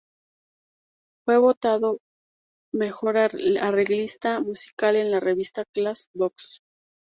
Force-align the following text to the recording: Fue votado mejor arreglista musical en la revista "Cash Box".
Fue 1.27 1.37
votado 1.37 1.99
mejor 2.73 3.17
arreglista 3.19 4.39
musical 4.39 4.95
en 4.95 5.11
la 5.11 5.19
revista 5.19 5.63
"Cash 5.75 6.05
Box". 6.15 6.59